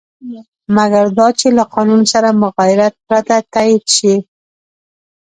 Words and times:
مګر 0.75 1.05
دا 1.17 1.27
چې 1.39 1.47
له 1.57 1.63
قانون 1.73 2.01
سره 2.13 2.29
مغایرت 2.43 2.93
پرته 3.07 3.35
تایید 3.53 3.85
شي. 3.95 4.15